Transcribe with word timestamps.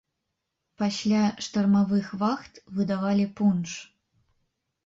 Пасля 0.81 1.19
штармавых 1.47 2.09
вахт 2.23 2.53
выдавалі 2.79 3.25
пунш. 3.41 3.71